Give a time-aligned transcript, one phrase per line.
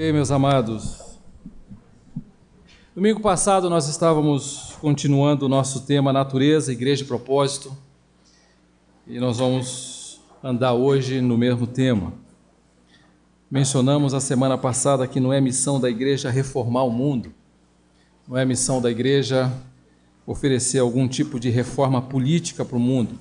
[0.00, 1.18] E meus amados,
[2.94, 7.76] domingo passado nós estávamos continuando o nosso tema Natureza, Igreja e Propósito,
[9.08, 12.12] e nós vamos andar hoje no mesmo tema.
[13.50, 17.34] Mencionamos a semana passada que não é missão da igreja reformar o mundo,
[18.28, 19.52] não é missão da igreja
[20.24, 23.18] oferecer algum tipo de reforma política para o mundo,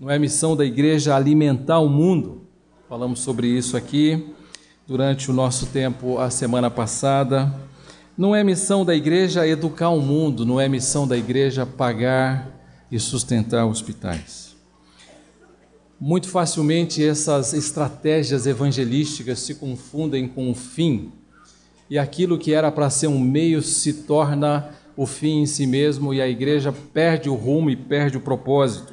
[0.00, 2.42] não é missão da igreja alimentar o mundo.
[2.88, 4.34] Falamos sobre isso aqui
[4.92, 7.50] durante o nosso tempo a semana passada.
[8.16, 12.60] Não é missão da igreja educar o mundo, não é missão da igreja pagar
[12.90, 14.54] e sustentar hospitais.
[15.98, 21.10] Muito facilmente essas estratégias evangelísticas se confundem com o fim,
[21.88, 26.12] e aquilo que era para ser um meio se torna o fim em si mesmo,
[26.12, 28.92] e a igreja perde o rumo e perde o propósito.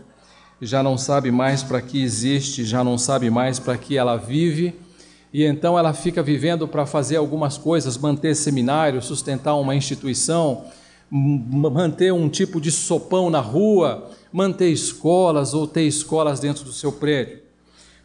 [0.62, 4.88] Já não sabe mais para que existe, já não sabe mais para que ela vive
[5.31, 10.65] e então ela fica vivendo para fazer algumas coisas, manter seminário, sustentar uma instituição,
[11.12, 16.91] manter um tipo de sopão na rua, manter escolas ou ter escolas dentro do seu
[16.91, 17.39] prédio.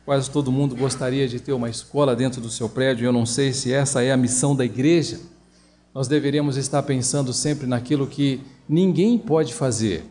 [0.04, 3.54] Quase todo mundo gostaria de ter uma escola dentro do seu prédio, eu não sei
[3.54, 5.18] se essa é a missão da igreja.
[5.94, 10.04] Nós deveríamos estar pensando sempre naquilo que ninguém pode fazer.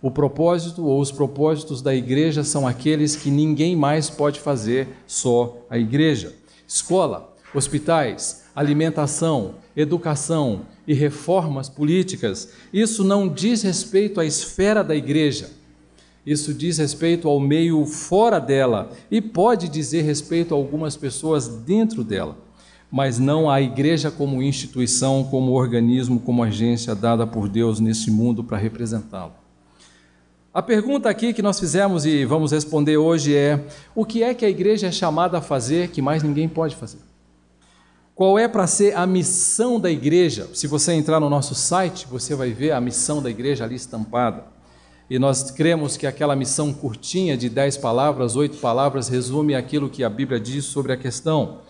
[0.00, 5.58] O propósito ou os propósitos da igreja são aqueles que ninguém mais pode fazer, só
[5.68, 6.39] a igreja
[6.72, 15.50] escola, hospitais, alimentação, educação e reformas políticas, isso não diz respeito à esfera da igreja.
[16.24, 22.04] Isso diz respeito ao meio fora dela e pode dizer respeito a algumas pessoas dentro
[22.04, 22.38] dela,
[22.88, 28.44] mas não à igreja como instituição, como organismo, como agência dada por Deus nesse mundo
[28.44, 29.39] para representá-lo.
[30.52, 34.44] A pergunta aqui que nós fizemos e vamos responder hoje é: o que é que
[34.44, 36.98] a igreja é chamada a fazer que mais ninguém pode fazer?
[38.16, 40.48] Qual é para ser a missão da igreja?
[40.52, 44.44] Se você entrar no nosso site, você vai ver a missão da igreja ali estampada.
[45.08, 50.02] E nós cremos que aquela missão curtinha de dez palavras, oito palavras, resume aquilo que
[50.02, 51.60] a Bíblia diz sobre a questão.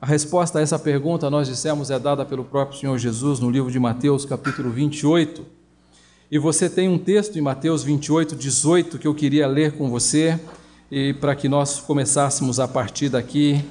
[0.00, 3.70] A resposta a essa pergunta, nós dissemos, é dada pelo próprio Senhor Jesus no livro
[3.70, 5.59] de Mateus, capítulo 28
[6.30, 10.38] e você tem um texto em Mateus 28, 18 que eu queria ler com você,
[10.88, 13.64] e para que nós começássemos a partir daqui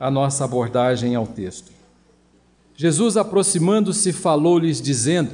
[0.00, 1.70] a nossa abordagem ao texto.
[2.74, 5.30] Jesus, aproximando-se, falou-lhes, dizendo: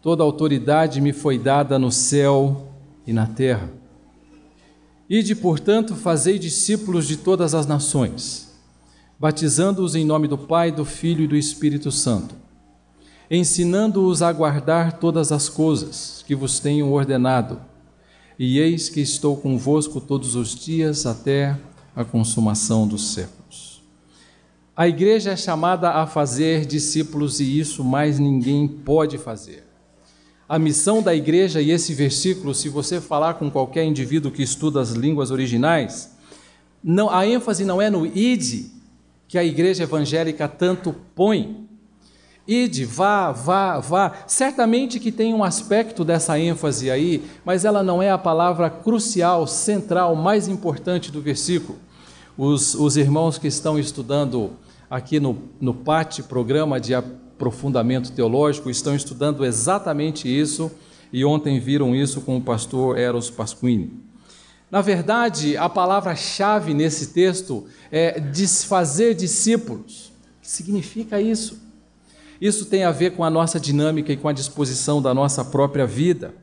[0.00, 2.68] Toda autoridade me foi dada no céu
[3.04, 3.68] e na terra.
[5.10, 8.54] Ide, portanto, fazei discípulos de todas as nações,
[9.18, 12.42] batizando-os em nome do Pai, do Filho e do Espírito Santo
[13.34, 17.58] ensinando-os a guardar todas as coisas que vos tenho ordenado.
[18.38, 21.58] E eis que estou convosco todos os dias até
[21.96, 23.82] a consumação dos séculos.
[24.76, 29.64] A igreja é chamada a fazer discípulos e isso mais ninguém pode fazer.
[30.46, 34.78] A missão da igreja, e esse versículo, se você falar com qualquer indivíduo que estuda
[34.82, 36.14] as línguas originais,
[36.84, 38.66] não, a ênfase não é no id
[39.26, 41.61] que a igreja evangélica tanto põe,
[42.46, 44.12] Ide, vá, vá, vá.
[44.26, 49.46] Certamente que tem um aspecto dessa ênfase aí, mas ela não é a palavra crucial,
[49.46, 51.78] central, mais importante do versículo.
[52.36, 54.50] Os, os irmãos que estão estudando
[54.90, 60.70] aqui no, no PAT, Programa de Aprofundamento Teológico, estão estudando exatamente isso
[61.12, 63.92] e ontem viram isso com o pastor Eros Pasquini.
[64.70, 70.06] Na verdade, a palavra-chave nesse texto é desfazer discípulos.
[70.38, 71.60] O que significa isso?
[72.42, 75.86] Isso tem a ver com a nossa dinâmica e com a disposição da nossa própria
[75.86, 76.34] vida.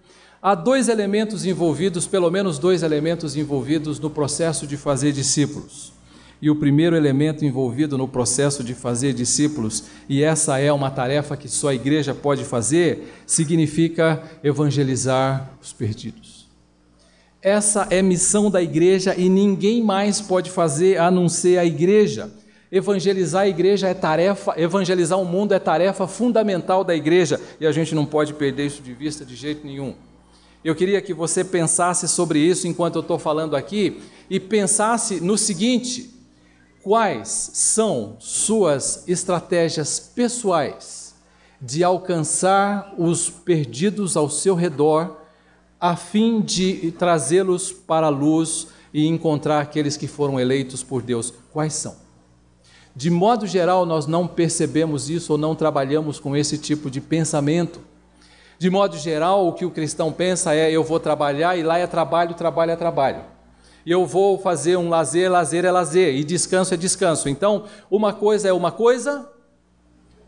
[0.42, 5.92] Há dois elementos envolvidos, pelo menos dois elementos envolvidos no processo de fazer discípulos.
[6.42, 11.36] E o primeiro elemento envolvido no processo de fazer discípulos, e essa é uma tarefa
[11.36, 16.48] que só a igreja pode fazer, significa evangelizar os perdidos.
[17.42, 22.32] Essa é missão da igreja e ninguém mais pode fazer a não ser a igreja.
[22.72, 27.72] Evangelizar a igreja é tarefa, evangelizar o mundo é tarefa fundamental da igreja e a
[27.72, 29.96] gente não pode perder isso de vista de jeito nenhum.
[30.64, 35.36] Eu queria que você pensasse sobre isso enquanto eu estou falando aqui e pensasse no
[35.36, 36.14] seguinte:
[36.84, 41.16] quais são suas estratégias pessoais
[41.60, 45.18] de alcançar os perdidos ao seu redor,
[45.80, 51.34] a fim de trazê-los para a luz e encontrar aqueles que foram eleitos por Deus?
[51.52, 52.09] Quais são?
[53.00, 57.80] De modo geral, nós não percebemos isso ou não trabalhamos com esse tipo de pensamento.
[58.58, 61.88] De modo geral, o que o cristão pensa é: eu vou trabalhar e lá é
[61.88, 63.22] trabalho, trabalho é trabalho.
[63.86, 67.30] Eu vou fazer um lazer, lazer é lazer, e descanso é descanso.
[67.30, 69.32] Então, uma coisa é uma coisa,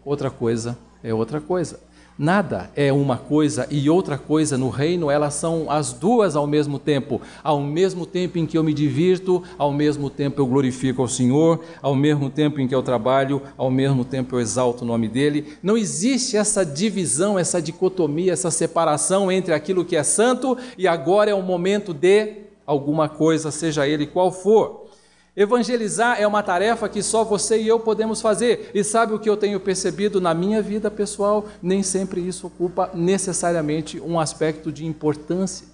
[0.06, 1.78] outra coisa é outra coisa.
[2.18, 6.78] Nada é uma coisa e outra coisa no reino, elas são as duas ao mesmo
[6.78, 7.20] tempo.
[7.44, 11.62] Ao mesmo tempo em que eu me divirto, ao mesmo tempo eu glorifico ao Senhor,
[11.82, 15.58] ao mesmo tempo em que eu trabalho, ao mesmo tempo eu exalto o nome dele.
[15.64, 21.32] Não existe essa divisão, essa dicotomia, essa separação entre aquilo que é santo e agora
[21.32, 24.81] é o momento de alguma coisa, seja ele qual for.
[25.36, 28.70] Evangelizar é uma tarefa que só você e eu podemos fazer.
[28.74, 31.46] E sabe o que eu tenho percebido na minha vida pessoal?
[31.62, 35.66] Nem sempre isso ocupa necessariamente um aspecto de importância.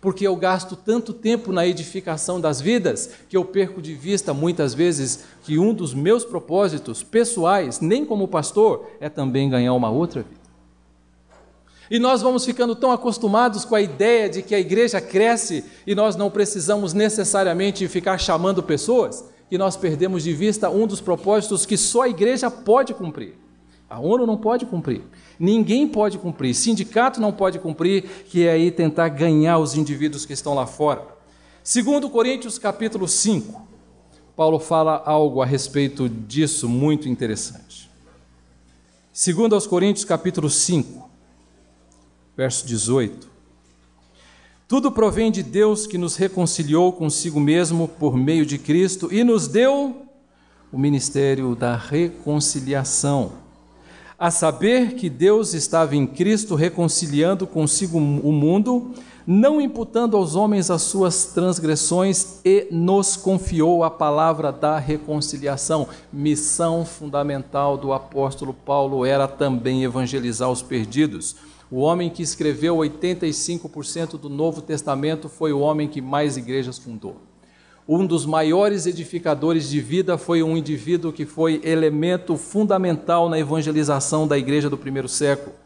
[0.00, 4.72] Porque eu gasto tanto tempo na edificação das vidas que eu perco de vista muitas
[4.72, 10.22] vezes que um dos meus propósitos pessoais, nem como pastor, é também ganhar uma outra
[10.22, 10.43] vida.
[11.90, 15.94] E nós vamos ficando tão acostumados com a ideia de que a igreja cresce e
[15.94, 21.66] nós não precisamos necessariamente ficar chamando pessoas, que nós perdemos de vista um dos propósitos
[21.66, 23.34] que só a igreja pode cumprir.
[23.88, 25.02] A ONU não pode cumprir,
[25.38, 30.32] ninguém pode cumprir, sindicato não pode cumprir, que é aí tentar ganhar os indivíduos que
[30.32, 31.06] estão lá fora.
[31.62, 33.62] Segundo Coríntios capítulo 5,
[34.34, 37.88] Paulo fala algo a respeito disso muito interessante.
[39.12, 41.08] Segundo aos Coríntios capítulo 5,
[42.36, 43.28] verso 18.
[44.66, 49.46] Tudo provém de Deus que nos reconciliou consigo mesmo por meio de Cristo e nos
[49.46, 50.04] deu
[50.72, 53.44] o ministério da reconciliação.
[54.18, 58.92] A saber que Deus estava em Cristo reconciliando consigo o mundo,
[59.26, 65.88] não imputando aos homens as suas transgressões, e nos confiou a palavra da reconciliação.
[66.12, 71.36] Missão fundamental do apóstolo Paulo era também evangelizar os perdidos.
[71.74, 77.16] O homem que escreveu 85% do Novo Testamento foi o homem que mais igrejas fundou.
[77.88, 84.28] Um dos maiores edificadores de vida foi um indivíduo que foi elemento fundamental na evangelização
[84.28, 85.56] da igreja do primeiro século.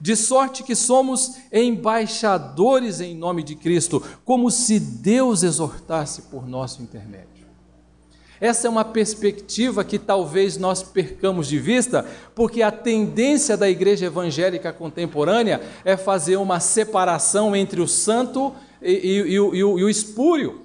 [0.00, 6.80] De sorte que somos embaixadores em nome de Cristo, como se Deus exortasse por nosso
[6.80, 7.35] intermédio.
[8.40, 12.04] Essa é uma perspectiva que talvez nós percamos de vista,
[12.34, 18.52] porque a tendência da igreja evangélica contemporânea é fazer uma separação entre o santo
[18.82, 20.62] e, e, e, e o, o espúrio,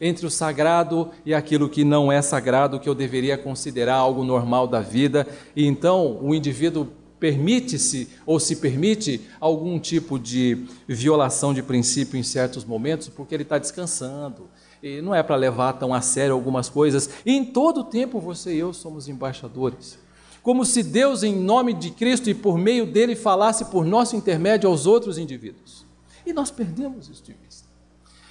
[0.00, 4.66] entre o sagrado e aquilo que não é sagrado, que eu deveria considerar algo normal
[4.66, 5.24] da vida.
[5.54, 6.88] E então o indivíduo
[7.20, 13.44] permite-se ou se permite algum tipo de violação de princípio em certos momentos, porque ele
[13.44, 14.48] está descansando
[14.82, 17.08] e não é para levar tão a sério algumas coisas.
[17.24, 19.98] E em todo tempo você e eu somos embaixadores.
[20.42, 24.68] Como se Deus, em nome de Cristo e por meio dele, falasse por nosso intermédio
[24.68, 25.86] aos outros indivíduos.
[26.26, 27.70] E nós perdemos isso de vista.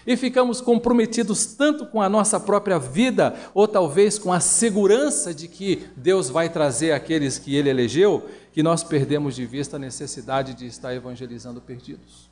[0.05, 5.47] E ficamos comprometidos tanto com a nossa própria vida, ou talvez com a segurança de
[5.47, 10.53] que Deus vai trazer aqueles que ele elegeu, que nós perdemos de vista a necessidade
[10.53, 12.30] de estar evangelizando perdidos.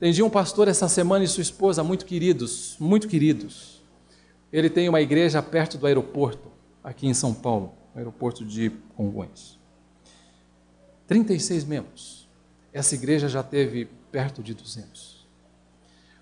[0.00, 3.82] Atendi um pastor essa semana e sua esposa, muito queridos, muito queridos.
[4.50, 6.50] Ele tem uma igreja perto do aeroporto,
[6.82, 9.58] aqui em São Paulo, aeroporto de Congonhas.
[11.06, 12.26] 36 membros.
[12.72, 15.28] Essa igreja já teve perto de 200.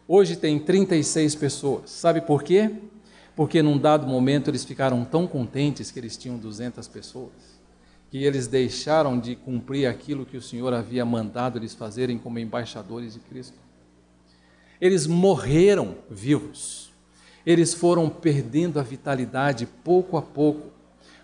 [0.08, 1.90] Hoje tem 36 pessoas.
[1.90, 2.74] Sabe por quê?
[3.36, 7.60] Porque num dado momento eles ficaram tão contentes que eles tinham 200 pessoas,
[8.10, 13.14] que eles deixaram de cumprir aquilo que o Senhor havia mandado eles fazerem como embaixadores
[13.14, 13.67] de Cristo.
[14.80, 16.90] Eles morreram vivos.
[17.44, 20.68] Eles foram perdendo a vitalidade pouco a pouco,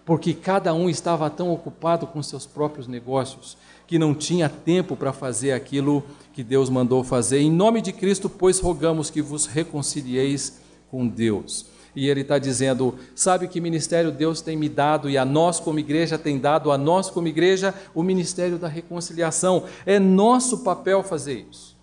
[0.05, 3.57] porque cada um estava tão ocupado com seus próprios negócios
[3.87, 7.41] que não tinha tempo para fazer aquilo que Deus mandou fazer.
[7.41, 11.67] Em nome de Cristo, pois, rogamos que vos reconcilieis com Deus.
[11.95, 15.79] E ele está dizendo: sabe que ministério Deus tem me dado e a nós, como
[15.79, 19.65] igreja, tem dado a nós, como igreja, o ministério da reconciliação.
[19.87, 21.74] É nosso papel fazer isso.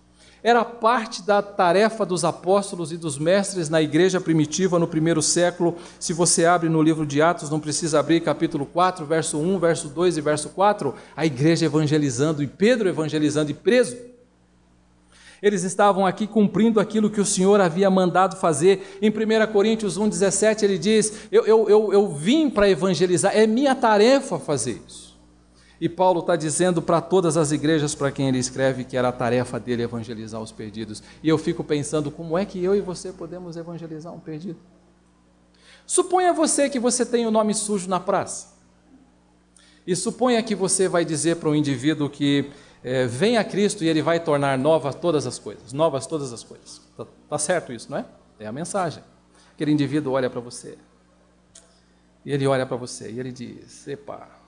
[0.44, 5.76] Era parte da tarefa dos apóstolos e dos mestres na igreja primitiva no primeiro século.
[6.00, 9.88] Se você abre no livro de Atos, não precisa abrir capítulo 4, verso 1, verso
[9.88, 13.96] 2 e verso 4, a igreja evangelizando e Pedro evangelizando e preso.
[15.40, 18.98] Eles estavam aqui cumprindo aquilo que o Senhor havia mandado fazer.
[19.00, 23.74] Em 1 Coríntios 1,17 ele diz: eu, eu, eu, eu vim para evangelizar, é minha
[23.76, 25.11] tarefa fazer isso.
[25.82, 29.12] E Paulo está dizendo para todas as igrejas para quem ele escreve que era a
[29.12, 31.02] tarefa dele evangelizar os perdidos.
[31.20, 34.60] E eu fico pensando como é que eu e você podemos evangelizar um perdido.
[35.84, 38.54] Suponha você que você tem o um nome sujo na praça.
[39.84, 42.52] E suponha que você vai dizer para um indivíduo que
[42.84, 45.72] é, vem a Cristo e ele vai tornar novas todas as coisas.
[45.72, 46.80] Novas todas as coisas.
[46.92, 48.04] Está tá certo isso, não é?
[48.38, 49.02] É a mensagem.
[49.52, 50.78] Aquele indivíduo olha para você.
[52.24, 54.41] E ele olha para você e ele diz: Epa,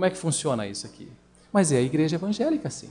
[0.00, 1.12] como é que funciona isso aqui?
[1.52, 2.88] Mas é a igreja evangélica, sim.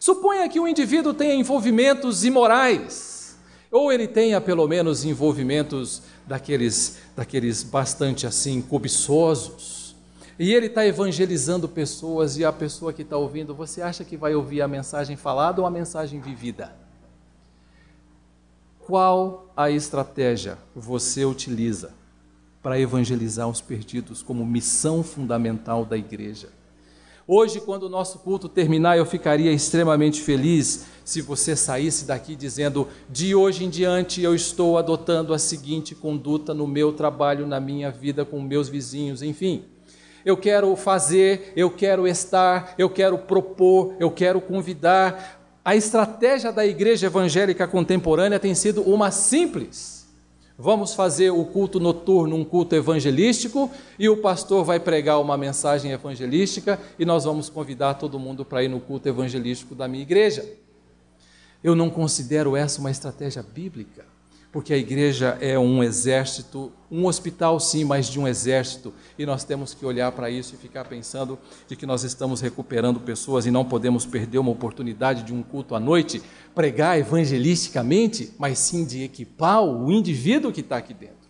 [0.00, 3.36] Suponha que o indivíduo tenha envolvimentos imorais,
[3.70, 9.94] ou ele tenha pelo menos envolvimentos daqueles, daqueles bastante assim cobiçosos,
[10.38, 14.34] e ele está evangelizando pessoas, e a pessoa que está ouvindo, você acha que vai
[14.34, 16.74] ouvir a mensagem falada ou a mensagem vivida?
[18.80, 21.92] Qual a estratégia você utiliza
[22.66, 26.48] para evangelizar os perdidos como missão fundamental da igreja?
[27.24, 32.88] Hoje, quando o nosso culto terminar, eu ficaria extremamente feliz se você saísse daqui dizendo:
[33.08, 37.88] de hoje em diante eu estou adotando a seguinte conduta no meu trabalho, na minha
[37.88, 39.62] vida, com meus vizinhos, enfim.
[40.24, 45.40] Eu quero fazer, eu quero estar, eu quero propor, eu quero convidar.
[45.64, 49.95] A estratégia da igreja evangélica contemporânea tem sido uma simples
[50.58, 55.92] Vamos fazer o culto noturno, um culto evangelístico, e o pastor vai pregar uma mensagem
[55.92, 60.48] evangelística e nós vamos convidar todo mundo para ir no culto evangelístico da minha igreja.
[61.62, 64.15] Eu não considero essa uma estratégia bíblica
[64.56, 69.44] porque a igreja é um exército, um hospital sim, mas de um exército, e nós
[69.44, 73.50] temos que olhar para isso e ficar pensando de que nós estamos recuperando pessoas e
[73.50, 76.22] não podemos perder uma oportunidade de um culto à noite,
[76.54, 81.28] pregar evangelisticamente, mas sim de equipar o indivíduo que está aqui dentro.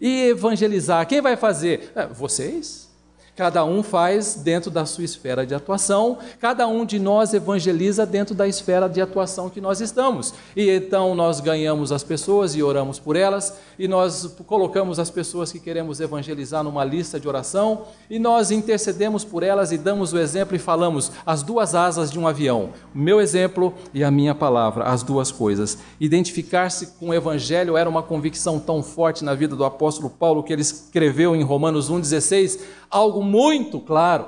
[0.00, 1.92] E evangelizar, quem vai fazer?
[1.94, 2.89] É, vocês?
[3.36, 8.34] Cada um faz dentro da sua esfera de atuação, cada um de nós evangeliza dentro
[8.34, 10.34] da esfera de atuação que nós estamos.
[10.54, 15.50] E então nós ganhamos as pessoas e oramos por elas, e nós colocamos as pessoas
[15.50, 20.18] que queremos evangelizar numa lista de oração, e nós intercedemos por elas e damos o
[20.18, 24.34] exemplo e falamos as duas asas de um avião, o meu exemplo e a minha
[24.34, 25.78] palavra, as duas coisas.
[25.98, 30.52] Identificar-se com o evangelho era uma convicção tão forte na vida do apóstolo Paulo que
[30.52, 32.58] ele escreveu em Romanos 1,16
[32.90, 34.26] algo muito claro.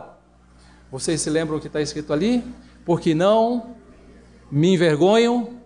[0.90, 2.44] Vocês se lembram o que está escrito ali?
[2.84, 3.76] Porque não
[4.50, 5.58] me envergonho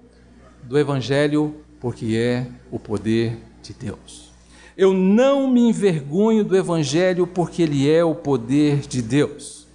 [0.62, 4.33] do Evangelho, porque é o poder de Deus.
[4.76, 9.66] Eu não me envergonho do Evangelho, porque ele é o poder de Deus.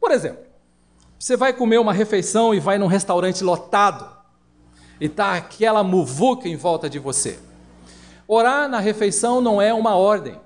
[0.00, 0.44] Por exemplo,
[1.18, 4.08] você vai comer uma refeição e vai num restaurante lotado,
[5.00, 7.38] e está aquela muvuca em volta de você.
[8.26, 10.40] Orar na refeição não é uma ordem.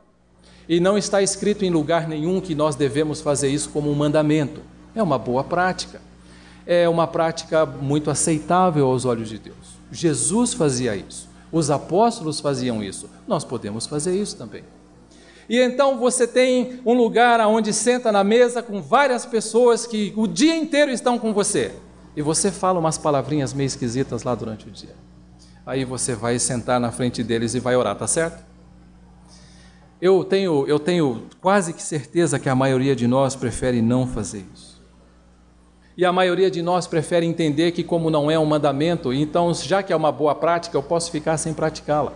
[0.68, 4.60] E não está escrito em lugar nenhum que nós devemos fazer isso como um mandamento.
[4.94, 6.00] É uma boa prática.
[6.66, 9.76] É uma prática muito aceitável aos olhos de Deus.
[9.92, 11.28] Jesus fazia isso.
[11.52, 13.08] Os apóstolos faziam isso.
[13.26, 14.64] Nós podemos fazer isso também.
[15.48, 20.26] E então você tem um lugar onde senta na mesa com várias pessoas que o
[20.26, 21.72] dia inteiro estão com você.
[22.16, 24.94] E você fala umas palavrinhas meio esquisitas lá durante o dia.
[25.64, 28.42] Aí você vai sentar na frente deles e vai orar, tá certo?
[30.00, 34.44] Eu tenho, eu tenho quase que certeza que a maioria de nós prefere não fazer
[34.54, 34.76] isso.
[35.96, 39.82] E a maioria de nós prefere entender que, como não é um mandamento, então, já
[39.82, 42.12] que é uma boa prática, eu posso ficar sem praticá-la.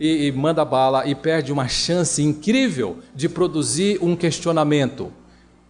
[0.00, 5.12] E, e manda bala e perde uma chance incrível de produzir um questionamento.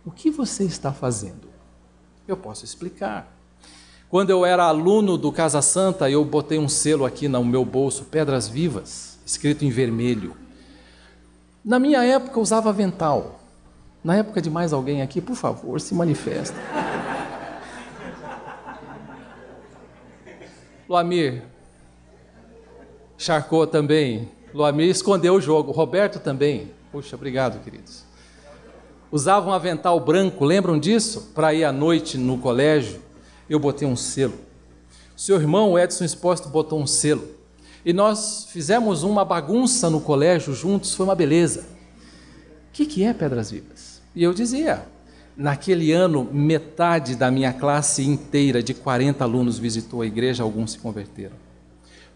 [0.04, 1.48] O que você está fazendo?
[2.26, 3.36] Eu posso explicar.
[4.08, 8.04] Quando eu era aluno do Casa Santa, eu botei um selo aqui no meu bolso,
[8.04, 10.45] Pedras Vivas, escrito em vermelho.
[11.66, 13.40] Na minha época usava avental.
[14.04, 16.56] Na época de mais alguém aqui, por favor, se manifesta.
[20.88, 21.42] Luamir.
[23.18, 24.28] Charcot também.
[24.54, 25.72] Luamir escondeu o jogo.
[25.72, 26.70] Roberto também.
[26.92, 28.04] Puxa, obrigado, queridos.
[29.10, 31.32] Usavam um avental branco, lembram disso?
[31.34, 33.02] Para ir à noite no colégio.
[33.50, 34.38] Eu botei um selo.
[35.16, 37.35] Seu irmão Edson Exposto botou um selo
[37.86, 41.60] e nós fizemos uma bagunça no colégio juntos, foi uma beleza.
[41.60, 44.02] O que, que é Pedras Vivas?
[44.12, 44.82] E eu dizia,
[45.36, 50.78] naquele ano, metade da minha classe inteira, de 40 alunos, visitou a igreja, alguns se
[50.80, 51.36] converteram.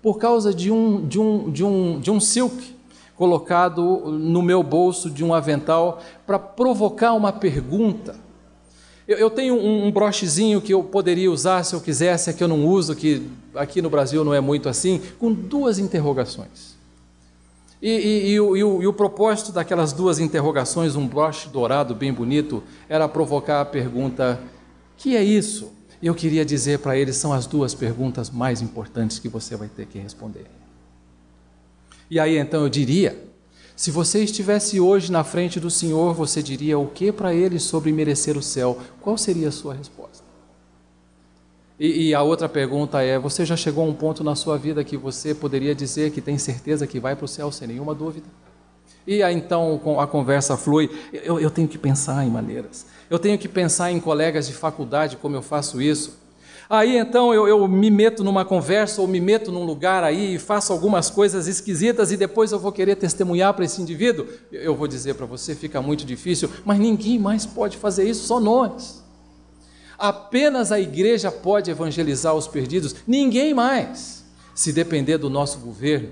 [0.03, 2.75] Por causa de um, de um, de um, de um silk
[3.15, 8.17] colocado no meu bolso de um avental para provocar uma pergunta
[9.11, 12.45] eu, eu tenho um, um, brochezinho que eu poderia usar se eu quisesse, é que
[12.45, 16.77] eu não uso, que aqui no Brasil não é muito assim, com duas interrogações.
[17.83, 22.13] E, e, e, o, o, e, o, propósito daquelas duas interrogações, um broche dourado bem
[22.13, 24.41] bonito, era provocar a pergunta:
[24.97, 25.73] que é isso?
[26.01, 29.67] E eu queria dizer para eles: são as duas perguntas mais importantes que você vai
[29.67, 30.47] ter que responder.
[32.09, 33.21] E aí então eu diria:
[33.81, 37.91] se você estivesse hoje na frente do Senhor, você diria o que para Ele sobre
[37.91, 38.77] merecer o céu?
[39.01, 40.23] Qual seria a sua resposta?
[41.79, 44.85] E, e, a outra pergunta é: você já chegou a um ponto na sua vida
[44.85, 48.27] que você poderia dizer que tem certeza que vai para o céu sem nenhuma dúvida?
[49.07, 50.91] E aí então a conversa flui.
[51.11, 52.85] Eu, eu tenho que pensar em maneiras.
[53.09, 56.19] Eu tenho que pensar em colegas de faculdade, como eu faço isso.
[56.71, 60.39] Aí então eu, eu, me meto numa conversa ou me meto num lugar aí e
[60.39, 64.29] faço algumas coisas esquisitas e depois eu vou querer testemunhar para esse indivíduo.
[64.53, 68.39] Eu vou dizer para você, fica muito difícil, mas ninguém mais pode fazer isso, só
[68.39, 69.03] nós.
[69.99, 74.25] Apenas a igreja pode evangelizar os perdidos, ninguém mais.
[74.55, 76.11] Se depender do nosso governo,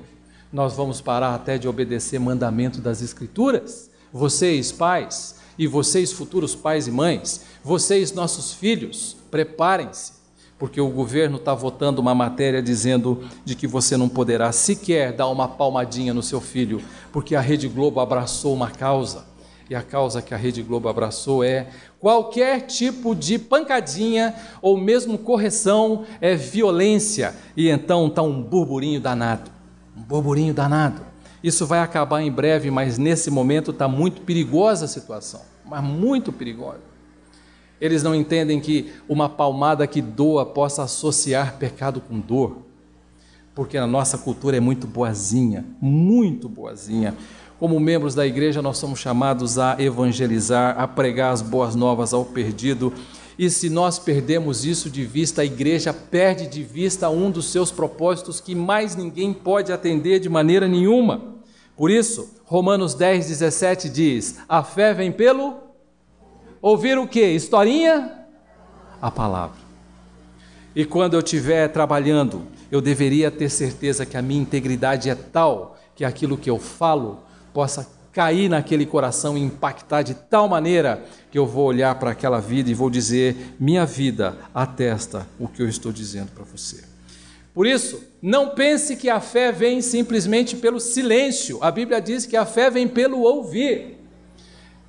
[0.53, 3.89] nós vamos parar até de obedecer mandamento das Escrituras.
[4.13, 10.18] Vocês, pais, e vocês, futuros pais e mães, vocês, nossos filhos, preparem-se
[10.59, 15.29] porque o governo está votando uma matéria dizendo de que você não poderá sequer dar
[15.29, 19.27] uma palmadinha no seu filho, porque a Rede Globo abraçou uma causa.
[19.71, 21.69] E a causa que a Rede Globo abraçou é
[22.01, 27.35] qualquer tipo de pancadinha ou mesmo correção é violência.
[27.55, 29.51] E então está um burburinho danado.
[29.95, 31.03] Um burburinho danado.
[31.45, 35.43] Isso vai acabar em breve, mas nesse momento está muito perigosa a situação.
[35.67, 36.81] Mas muito perigosa.
[37.81, 42.59] Eles não entendem que uma palmada que doa possa associar pecado com dor,
[43.55, 47.15] porque a nossa cultura é muito boazinha, muito boazinha.
[47.59, 52.25] Como membros da igreja, nós somos chamados a evangelizar, a pregar as boas novas ao
[52.25, 52.93] perdido.
[53.37, 57.71] E se nós perdemos isso de vista, a igreja perde de vista um dos seus
[57.71, 61.37] propósitos que mais ninguém pode atender de maneira nenhuma.
[61.77, 65.68] Por isso, Romanos 10, 17 diz: A fé vem pelo
[66.69, 67.25] Ouvir o que?
[67.25, 68.27] Historinha?
[69.01, 69.57] A palavra.
[70.77, 75.79] E quando eu estiver trabalhando, eu deveria ter certeza que a minha integridade é tal
[75.97, 77.21] que aquilo que eu falo
[77.55, 82.39] possa cair naquele coração e impactar de tal maneira que eu vou olhar para aquela
[82.39, 86.85] vida e vou dizer: minha vida atesta o que eu estou dizendo para você.
[87.55, 91.59] Por isso, não pense que a fé vem simplesmente pelo silêncio.
[91.63, 93.98] A Bíblia diz que a fé vem pelo ouvir.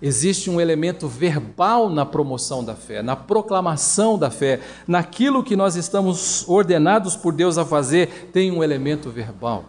[0.01, 5.75] Existe um elemento verbal na promoção da fé, na proclamação da fé, naquilo que nós
[5.75, 9.65] estamos ordenados por Deus a fazer, tem um elemento verbal.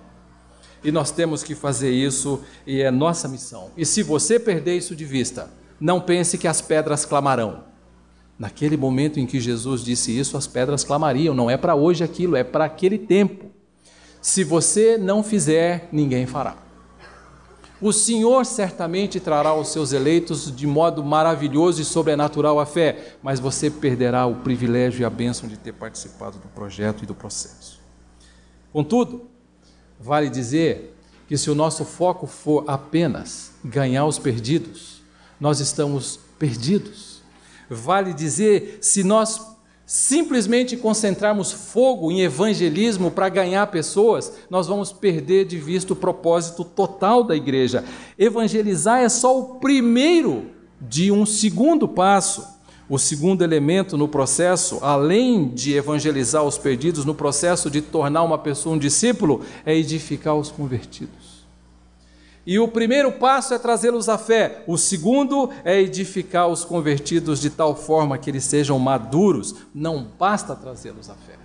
[0.85, 3.71] E nós temos que fazer isso e é nossa missão.
[3.77, 7.64] E se você perder isso de vista, não pense que as pedras clamarão.
[8.38, 12.37] Naquele momento em que Jesus disse isso, as pedras clamariam, não é para hoje aquilo,
[12.37, 13.47] é para aquele tempo.
[14.23, 16.69] Se você não fizer, ninguém fará.
[17.81, 23.40] O Senhor certamente trará os seus eleitos de modo maravilhoso e sobrenatural à fé, mas
[23.40, 27.81] você perderá o privilégio e a bênção de ter participado do projeto e do processo.
[28.71, 29.23] Contudo,
[29.99, 30.95] vale dizer
[31.27, 35.01] que se o nosso foco for apenas ganhar os perdidos,
[35.40, 37.23] nós estamos perdidos.
[37.69, 39.40] Vale dizer, se nós
[39.90, 46.62] simplesmente concentrarmos fogo em evangelismo para ganhar pessoas, nós vamos perder de vista o propósito
[46.62, 47.85] total da igreja.
[48.16, 50.44] Evangelizar é só o primeiro
[50.81, 52.46] de um segundo passo.
[52.88, 58.38] O segundo elemento no processo, além de evangelizar os perdidos, no processo de tornar uma
[58.38, 61.39] pessoa um discípulo, é edificar os convertidos.
[62.46, 67.50] E o primeiro passo é trazê-los à fé, o segundo é edificar os convertidos de
[67.50, 69.55] tal forma que eles sejam maduros.
[69.74, 71.38] Não basta trazê-los à fé.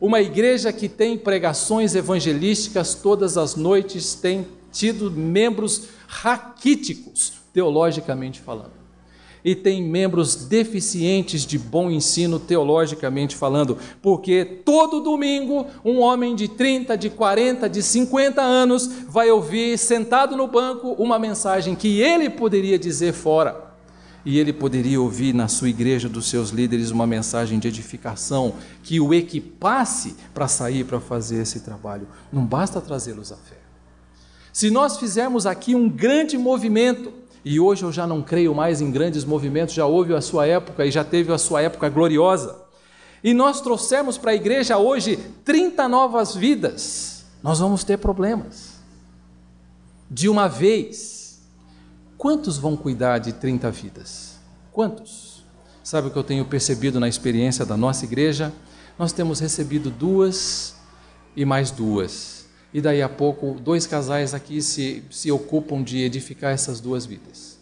[0.00, 8.77] Uma igreja que tem pregações evangelísticas todas as noites tem tido membros raquíticos, teologicamente falando
[9.44, 16.48] e tem membros deficientes de bom ensino teologicamente falando, porque todo domingo um homem de
[16.48, 22.28] 30, de 40, de 50 anos vai ouvir sentado no banco uma mensagem que ele
[22.28, 23.68] poderia dizer fora.
[24.24, 29.00] E ele poderia ouvir na sua igreja dos seus líderes uma mensagem de edificação que
[29.00, 32.06] o equipasse para sair para fazer esse trabalho.
[32.30, 33.56] Não basta trazê-los à fé.
[34.52, 37.12] Se nós fizermos aqui um grande movimento,
[37.50, 40.84] e hoje eu já não creio mais em grandes movimentos, já houve a sua época
[40.84, 42.54] e já teve a sua época gloriosa.
[43.24, 47.24] E nós trouxemos para a igreja hoje 30 novas vidas.
[47.42, 48.74] Nós vamos ter problemas.
[50.10, 51.40] De uma vez.
[52.18, 54.38] Quantos vão cuidar de 30 vidas?
[54.70, 55.42] Quantos?
[55.82, 58.52] Sabe o que eu tenho percebido na experiência da nossa igreja?
[58.98, 60.74] Nós temos recebido duas
[61.34, 62.38] e mais duas
[62.72, 67.58] e daí a pouco dois casais aqui se, se ocupam de edificar essas duas vidas.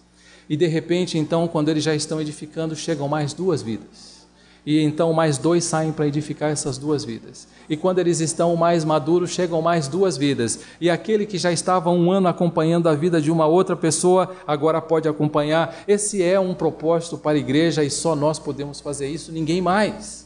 [0.49, 4.16] E de repente, então, quando eles já estão edificando, chegam mais duas vidas.
[4.64, 7.47] E então mais dois saem para edificar essas duas vidas.
[7.69, 10.59] E quando eles estão mais maduros, chegam mais duas vidas.
[10.81, 14.83] E aquele que já estava um ano acompanhando a vida de uma outra pessoa, agora
[14.83, 15.85] pode acompanhar.
[15.87, 20.25] Esse é um propósito para a igreja e só nós podemos fazer isso, ninguém mais.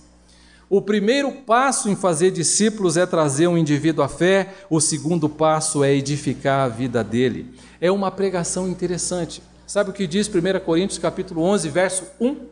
[0.71, 5.83] O primeiro passo em fazer discípulos é trazer um indivíduo à fé, o segundo passo
[5.83, 7.53] é edificar a vida dele.
[7.81, 9.43] É uma pregação interessante.
[9.67, 12.47] Sabe o que diz 1 Coríntios capítulo 11, verso 1?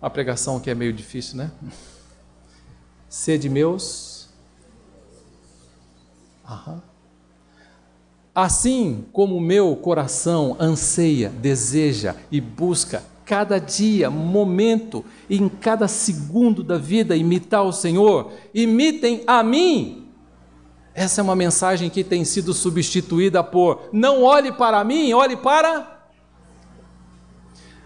[0.00, 1.50] Uma pregação que é meio difícil, né?
[3.10, 4.28] Sede meus.
[6.48, 6.80] Aham.
[8.32, 16.76] Assim como meu coração anseia, deseja e busca cada dia, momento, em cada segundo da
[16.76, 20.08] vida imitar o Senhor, imitem a mim.
[20.94, 25.92] Essa é uma mensagem que tem sido substituída por não olhe para mim, olhe para.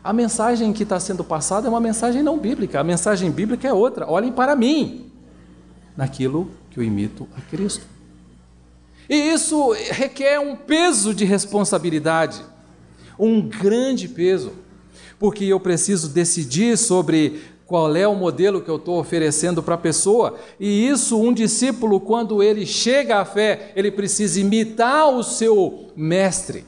[0.04, 3.72] A mensagem que está sendo passada é uma mensagem não bíblica, a mensagem bíblica é
[3.72, 5.10] outra: olhem para mim,
[5.96, 7.86] naquilo que eu imito a Cristo.
[9.08, 12.44] E isso requer um peso de responsabilidade,
[13.18, 14.52] um grande peso
[15.18, 19.78] porque eu preciso decidir sobre qual é o modelo que eu estou oferecendo para a
[19.78, 20.36] pessoa.
[20.58, 26.64] E isso, um discípulo, quando ele chega à fé, ele precisa imitar o seu mestre.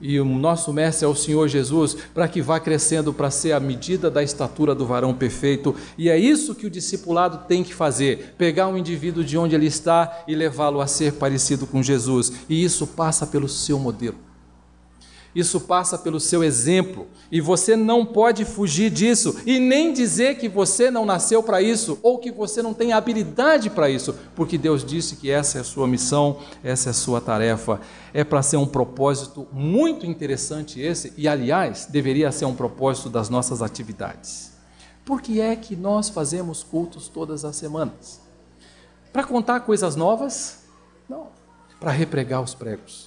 [0.00, 3.60] E o nosso mestre é o Senhor Jesus, para que vá crescendo para ser a
[3.60, 5.74] medida da estatura do varão perfeito.
[5.96, 9.66] E é isso que o discipulado tem que fazer: pegar um indivíduo de onde ele
[9.66, 12.32] está e levá-lo a ser parecido com Jesus.
[12.48, 14.25] E isso passa pelo seu modelo.
[15.36, 20.48] Isso passa pelo seu exemplo, e você não pode fugir disso e nem dizer que
[20.48, 24.82] você não nasceu para isso ou que você não tem habilidade para isso, porque Deus
[24.82, 27.82] disse que essa é a sua missão, essa é a sua tarefa.
[28.14, 33.28] É para ser um propósito muito interessante esse, e aliás, deveria ser um propósito das
[33.28, 34.52] nossas atividades.
[35.04, 38.22] Por que é que nós fazemos cultos todas as semanas?
[39.12, 40.60] Para contar coisas novas?
[41.06, 41.26] Não,
[41.78, 43.05] para repregar os pregos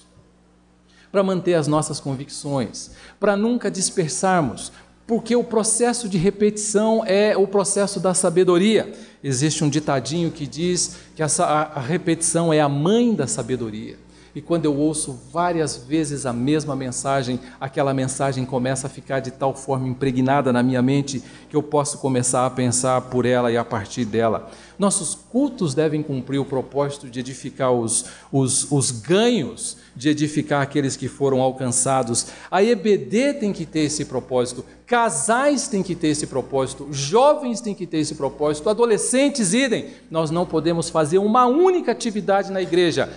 [1.10, 4.72] para manter as nossas convicções, para nunca dispersarmos,
[5.06, 8.92] porque o processo de repetição é o processo da sabedoria.
[9.24, 13.98] Existe um ditadinho que diz que a, repetição é a mãe da sabedoria.
[14.34, 19.32] E quando eu ouço várias vezes a mesma mensagem, aquela mensagem começa a ficar de
[19.32, 23.56] tal forma impregnada na minha mente que eu posso começar a pensar por ela e
[23.56, 24.48] a partir dela.
[24.78, 30.96] Nossos cultos devem cumprir o propósito de edificar os, os, os ganhos, de edificar aqueles
[30.96, 32.28] que foram alcançados.
[32.50, 37.74] A EBD tem que ter esse propósito, casais têm que ter esse propósito, jovens têm
[37.74, 39.88] que ter esse propósito, adolescentes idem.
[40.10, 43.08] Nós não podemos fazer uma única atividade na igreja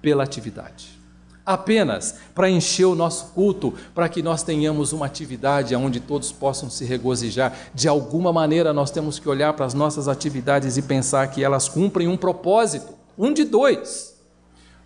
[0.00, 1.00] pela atividade.
[1.44, 6.70] Apenas para encher o nosso culto, para que nós tenhamos uma atividade onde todos possam
[6.70, 7.56] se regozijar.
[7.74, 11.68] De alguma maneira, nós temos que olhar para as nossas atividades e pensar que elas
[11.68, 14.14] cumprem um propósito, um de dois: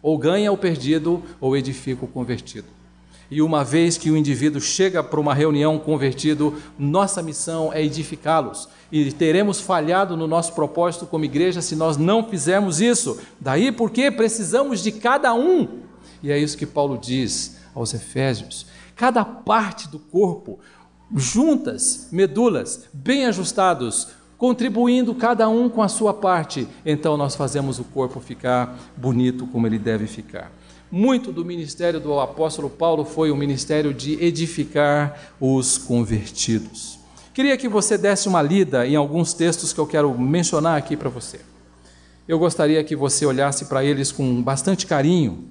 [0.00, 2.68] ou ganha o perdido, ou edifica o convertido.
[3.30, 8.68] E uma vez que o indivíduo chega para uma reunião convertido, nossa missão é edificá-los.
[8.92, 13.18] E teremos falhado no nosso propósito como igreja se nós não fizermos isso.
[13.40, 15.80] Daí porque precisamos de cada um.
[16.22, 18.66] E é isso que Paulo diz aos Efésios.
[18.94, 20.58] Cada parte do corpo,
[21.14, 24.08] juntas, medulas, bem ajustados,
[24.38, 29.66] contribuindo cada um com a sua parte, então nós fazemos o corpo ficar bonito como
[29.66, 30.52] ele deve ficar.
[30.96, 37.00] Muito do ministério do apóstolo Paulo foi o ministério de edificar os convertidos.
[37.34, 41.08] Queria que você desse uma lida em alguns textos que eu quero mencionar aqui para
[41.08, 41.40] você.
[42.28, 45.50] Eu gostaria que você olhasse para eles com bastante carinho.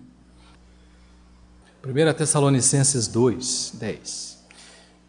[1.85, 4.45] 1 Tessalonicenses 2, 10.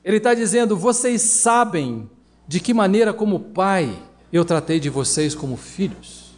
[0.04, 2.10] Ele está dizendo: Vocês sabem
[2.48, 3.96] de que maneira, como pai,
[4.32, 6.34] eu tratei de vocês como filhos.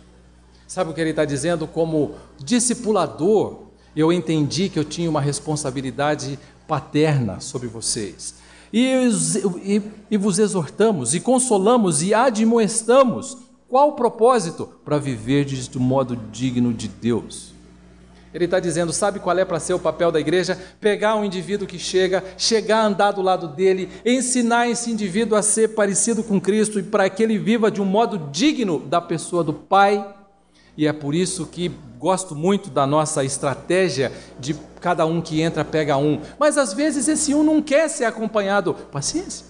[0.67, 1.67] Sabe o que ele está dizendo?
[1.67, 3.66] Como discipulador,
[3.97, 8.35] eu entendi que eu tinha uma responsabilidade paterna sobre vocês.
[8.73, 9.09] E,
[9.65, 13.39] e, e vos exortamos, e consolamos, e admoestamos.
[13.69, 14.69] Qual o propósito?
[14.85, 17.55] Para viverdes do modo digno de Deus.
[18.35, 20.61] Ele está dizendo: sabe qual é para ser o papel da igreja?
[20.79, 25.43] Pegar um indivíduo que chega, chegar a andar do lado dele, ensinar esse indivíduo a
[25.43, 29.43] ser parecido com Cristo e para que ele viva de um modo digno da pessoa
[29.43, 30.16] do Pai.
[30.77, 35.65] E é por isso que gosto muito da nossa estratégia de cada um que entra
[35.65, 38.75] pega um, mas às vezes esse um não quer ser acompanhado.
[38.75, 39.47] Paciência.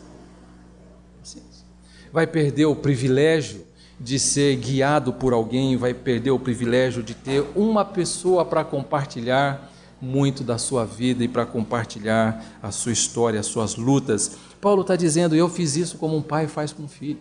[1.19, 1.67] Paciência.
[2.13, 3.67] Vai perder o privilégio
[3.99, 9.73] de ser guiado por alguém, vai perder o privilégio de ter uma pessoa para compartilhar
[10.01, 14.37] muito da sua vida e para compartilhar a sua história, as suas lutas.
[14.61, 17.19] Paulo está dizendo: Eu fiz isso como um pai faz com um filho.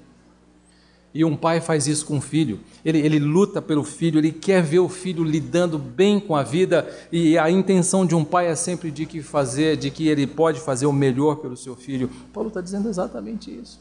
[1.16, 2.60] E um pai faz isso com o filho.
[2.84, 6.86] Ele, ele luta pelo filho, ele quer ver o filho lidando bem com a vida,
[7.10, 10.60] e a intenção de um pai é sempre de que fazer, de que ele pode
[10.60, 12.10] fazer o melhor pelo seu filho.
[12.34, 13.80] Paulo está dizendo exatamente isso.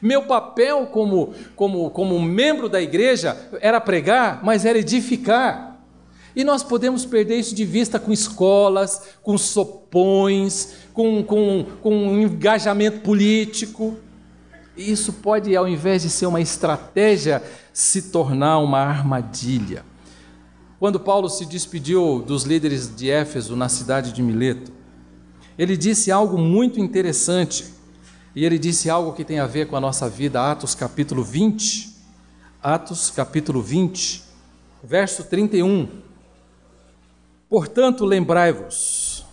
[0.00, 5.78] Meu papel como, como, como membro da igreja era pregar, mas era edificar.
[6.34, 13.00] E nós podemos perder isso de vista com escolas, com sopões, com, com, com engajamento
[13.00, 13.98] político.
[14.78, 19.84] Isso pode, ao invés de ser uma estratégia, se tornar uma armadilha.
[20.78, 24.70] Quando Paulo se despediu dos líderes de Éfeso na cidade de Mileto,
[25.58, 27.74] ele disse algo muito interessante.
[28.36, 31.98] E ele disse algo que tem a ver com a nossa vida, Atos capítulo 20.
[32.62, 34.22] Atos capítulo 20,
[34.84, 35.88] verso 31.
[37.48, 39.24] Portanto, lembrai-vos,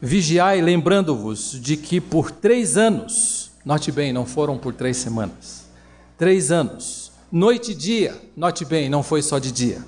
[0.00, 5.66] vigiai, lembrando-vos de que por três anos, note bem, não foram por três semanas,
[6.18, 9.82] três anos, noite e dia, note bem, não foi só de dia.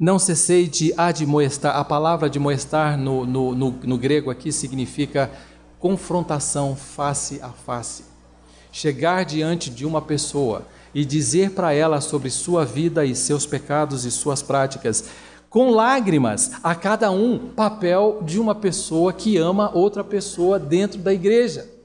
[0.00, 5.28] Não cessei de admoestar, a palavra admoestar no, no, no, no grego aqui significa
[5.78, 8.04] confrontação face a face.
[8.70, 14.04] Chegar diante de uma pessoa e dizer para ela sobre sua vida e seus pecados
[14.04, 15.04] e suas práticas,
[15.50, 21.12] com lágrimas, a cada um papel de uma pessoa que ama outra pessoa dentro da
[21.12, 21.77] igreja.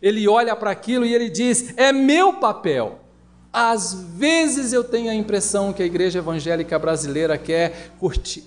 [0.00, 3.00] Ele olha para aquilo e ele diz: É meu papel.
[3.52, 8.44] Às vezes eu tenho a impressão que a igreja evangélica brasileira quer curtir.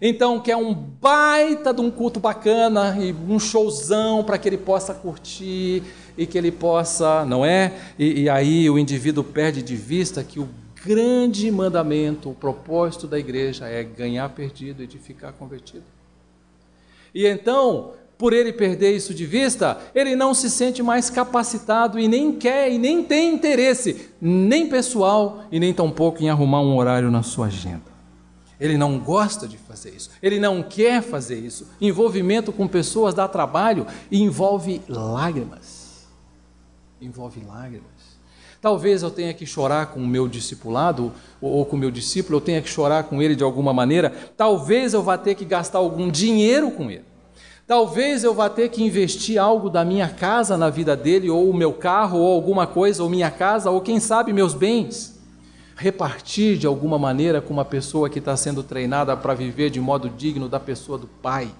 [0.00, 4.94] Então, quer um baita de um culto bacana e um showzão para que ele possa
[4.94, 5.82] curtir
[6.16, 7.72] e que ele possa, não é?
[7.98, 10.48] E, e aí o indivíduo perde de vista que o
[10.84, 15.84] grande mandamento, o propósito da igreja é ganhar perdido, edificar convertido.
[17.12, 22.08] E então, por ele perder isso de vista, ele não se sente mais capacitado e
[22.08, 27.12] nem quer e nem tem interesse, nem pessoal e nem tampouco em arrumar um horário
[27.12, 27.96] na sua agenda.
[28.60, 31.68] Ele não gosta de fazer isso, ele não quer fazer isso.
[31.80, 36.08] Envolvimento com pessoas dá trabalho e envolve lágrimas.
[37.00, 37.86] Envolve lágrimas.
[38.60, 42.40] Talvez eu tenha que chorar com o meu discipulado ou com o meu discípulo, eu
[42.40, 44.10] tenha que chorar com ele de alguma maneira.
[44.36, 47.07] Talvez eu vá ter que gastar algum dinheiro com ele.
[47.68, 51.54] Talvez eu vá ter que investir algo da minha casa na vida dele, ou o
[51.54, 55.20] meu carro, ou alguma coisa, ou minha casa, ou quem sabe meus bens
[55.76, 60.08] repartir de alguma maneira com uma pessoa que está sendo treinada para viver de modo
[60.08, 61.50] digno da pessoa do Pai.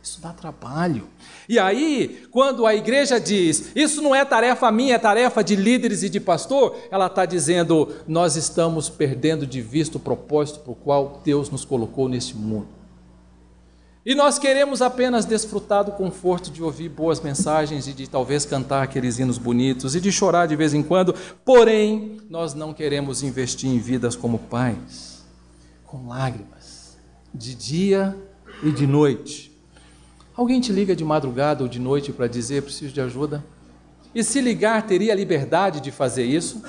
[0.00, 1.08] Isso dá trabalho.
[1.48, 6.04] E aí, quando a igreja diz, isso não é tarefa minha, é tarefa de líderes
[6.04, 10.76] e de pastor, ela está dizendo, nós estamos perdendo de vista o propósito para o
[10.76, 12.81] qual Deus nos colocou nesse mundo.
[14.04, 18.82] E nós queremos apenas desfrutar do conforto de ouvir boas mensagens e de talvez cantar
[18.82, 23.70] aqueles hinos bonitos e de chorar de vez em quando, porém, nós não queremos investir
[23.70, 25.24] em vidas como pais,
[25.86, 26.98] com lágrimas,
[27.32, 28.16] de dia
[28.60, 29.56] e de noite.
[30.34, 33.44] Alguém te liga de madrugada ou de noite para dizer preciso de ajuda?
[34.12, 36.60] E se ligar, teria liberdade de fazer isso?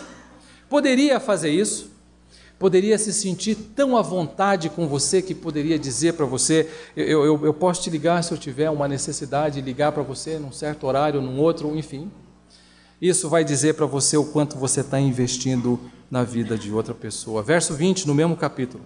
[0.69, 1.92] Poderia fazer isso?
[2.63, 7.45] Poderia se sentir tão à vontade com você que poderia dizer para você: eu, eu,
[7.45, 11.21] eu, posso te ligar se eu tiver uma necessidade, ligar para você num certo horário,
[11.21, 12.09] num outro, enfim.
[13.01, 15.77] Isso vai dizer para você o quanto você está investindo
[16.09, 17.43] na vida de outra pessoa.
[17.43, 18.81] Verso 20, no mesmo capítulo.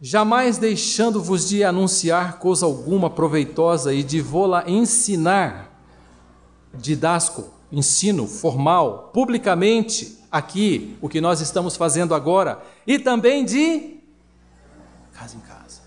[0.00, 5.78] Jamais deixando-vos de anunciar coisa alguma proveitosa e de vô-la ensinar,
[6.72, 13.98] didasco, ensino formal, publicamente, aqui, o que nós estamos fazendo agora, e também de
[15.12, 15.80] casa em casa.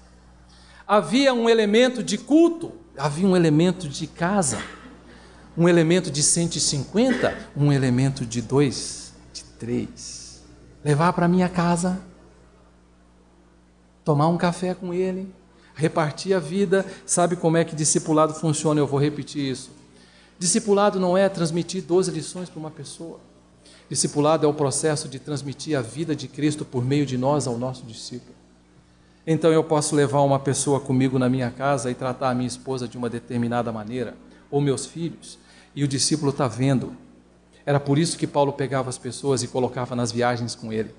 [0.88, 4.62] Havia um elemento de culto, havia um elemento de casa,
[5.58, 10.44] um elemento de 150, um elemento de dois, de três.
[10.84, 12.02] Levar para minha casa,
[14.04, 15.34] tomar um café com ele,
[15.76, 16.86] repartir a vida.
[17.06, 18.80] Sabe como é que discipulado funciona?
[18.80, 19.72] Eu vou repetir isso.
[20.41, 23.19] Discipulado não é transmitir 12 lições para uma pessoa.
[23.88, 27.60] Discipulado é o processo de transmitir a vida de Cristo por meio de nós ao
[27.60, 28.34] nosso discípulo.
[29.27, 32.88] Então eu posso levar uma pessoa comigo na minha casa e tratar a minha esposa
[32.88, 34.15] de uma determinada maneira,
[34.49, 35.38] ou meus filhos,
[35.75, 36.97] e o discípulo está vendo.
[37.63, 40.89] Era por isso que Paulo pegava as pessoas e colocava nas viagens com ele.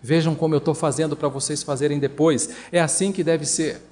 [0.00, 2.48] Vejam como eu estou fazendo para vocês fazerem depois.
[2.72, 3.82] É assim que deve ser.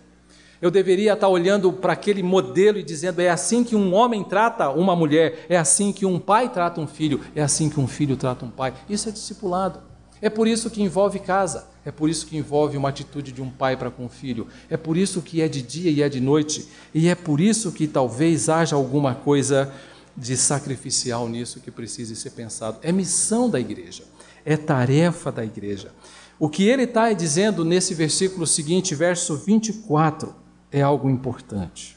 [0.61, 4.71] Eu deveria estar olhando para aquele modelo e dizendo: é assim que um homem trata
[4.71, 8.17] uma mulher, é assim que um pai trata um filho, é assim que um filho
[8.17, 8.75] trata um pai.
[8.89, 9.81] Isso é discipulado.
[10.21, 13.51] É por isso que envolve casa, é por isso que envolve uma atitude de um
[13.51, 16.23] pai para com o filho, é por isso que é de dia e é de
[16.23, 19.71] noite, e é por isso que talvez haja alguma coisa
[20.17, 22.79] de sacrificial nisso que precise ser pensado.
[22.81, 24.05] É missão da igreja,
[24.43, 25.93] é tarefa da igreja.
[26.39, 31.97] O que ele está dizendo nesse versículo seguinte, verso 24 é algo importante.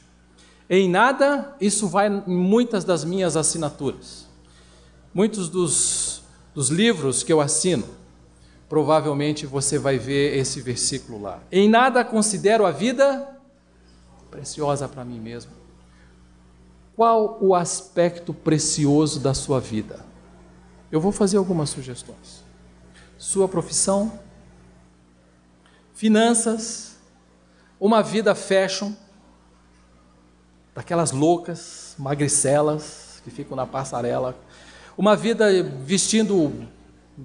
[0.68, 4.28] Em nada, isso vai em muitas das minhas assinaturas.
[5.12, 6.22] Muitos dos,
[6.54, 7.84] dos livros que eu assino,
[8.68, 11.40] provavelmente você vai ver esse versículo lá.
[11.50, 13.36] Em nada considero a vida
[14.30, 15.50] preciosa para mim mesmo.
[16.94, 20.04] Qual o aspecto precioso da sua vida?
[20.92, 22.44] Eu vou fazer algumas sugestões.
[23.18, 24.20] Sua profissão,
[25.94, 26.89] finanças,
[27.80, 28.92] uma vida fashion,
[30.74, 34.36] daquelas loucas, magricelas que ficam na passarela,
[34.96, 36.68] uma vida vestindo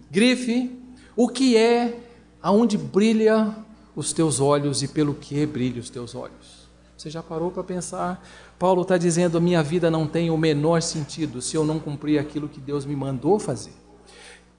[0.09, 0.81] grife,
[1.15, 1.99] o que é
[2.41, 3.53] aonde brilha
[3.95, 6.65] os teus olhos e pelo que brilham os teus olhos?
[6.97, 8.25] Você já parou para pensar?
[8.57, 12.17] Paulo está dizendo: a minha vida não tem o menor sentido se eu não cumprir
[12.17, 13.73] aquilo que Deus me mandou fazer.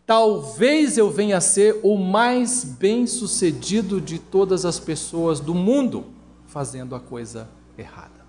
[0.07, 6.07] Talvez eu venha a ser o mais bem-sucedido de todas as pessoas do mundo
[6.47, 8.25] fazendo a coisa errada.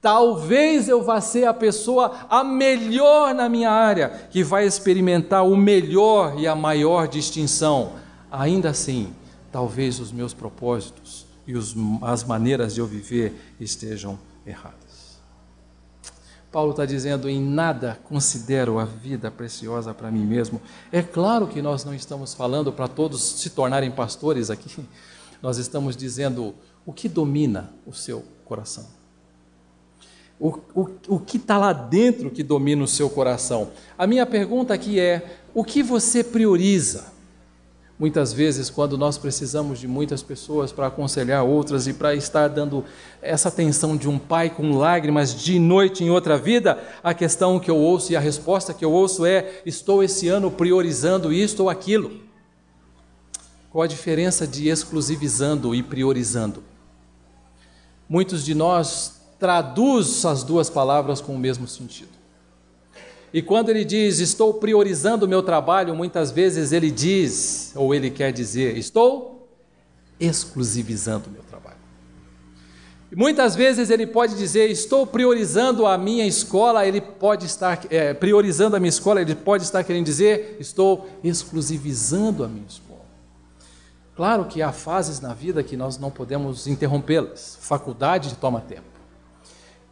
[0.00, 5.56] Talvez eu vá ser a pessoa a melhor na minha área, que vai experimentar o
[5.56, 7.92] melhor e a maior distinção.
[8.30, 9.14] Ainda assim,
[9.52, 15.03] talvez os meus propósitos e os, as maneiras de eu viver estejam erradas.
[16.54, 20.62] Paulo está dizendo: em nada considero a vida preciosa para mim mesmo.
[20.92, 24.86] É claro que nós não estamos falando para todos se tornarem pastores aqui,
[25.42, 26.54] nós estamos dizendo
[26.86, 28.86] o que domina o seu coração.
[30.38, 33.70] O, o, o que está lá dentro que domina o seu coração.
[33.98, 37.13] A minha pergunta aqui é: o que você prioriza?
[37.96, 42.84] Muitas vezes, quando nós precisamos de muitas pessoas para aconselhar outras e para estar dando
[43.22, 47.70] essa atenção de um pai com lágrimas de noite em outra vida, a questão que
[47.70, 51.70] eu ouço e a resposta que eu ouço é: estou esse ano priorizando isto ou
[51.70, 52.20] aquilo.
[53.70, 56.64] Qual a diferença de exclusivizando e priorizando?
[58.08, 62.13] Muitos de nós traduz as duas palavras com o mesmo sentido.
[63.34, 68.08] E quando ele diz, estou priorizando o meu trabalho, muitas vezes ele diz, ou ele
[68.08, 69.48] quer dizer, estou
[70.20, 71.78] exclusivizando o meu trabalho.
[73.10, 78.14] E muitas vezes ele pode dizer, estou priorizando a minha escola, ele pode estar é,
[78.14, 83.04] priorizando a minha escola, ele pode estar querendo dizer, estou exclusivizando a minha escola.
[84.14, 87.58] Claro que há fases na vida que nós não podemos interrompê-las.
[87.60, 88.93] Faculdade toma tempo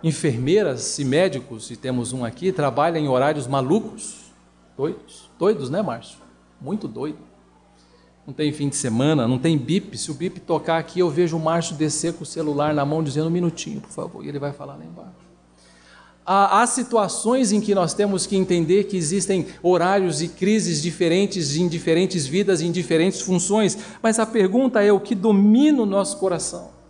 [0.03, 4.33] enfermeiras e médicos, e temos um aqui, trabalham em horários malucos,
[4.77, 6.19] doidos, doidos, né, Márcio?
[6.61, 7.19] Muito doido.
[8.27, 9.97] Não tem fim de semana, não tem bip.
[9.99, 13.03] Se o bip tocar aqui, eu vejo o Márcio descer com o celular na mão,
[13.03, 15.23] dizendo um minutinho, por favor, e ele vai falar lá embaixo.
[16.25, 21.57] Há, há situações em que nós temos que entender que existem horários e crises diferentes
[21.57, 26.19] em diferentes vidas, em diferentes funções, mas a pergunta é o que domina o nosso
[26.19, 26.82] coração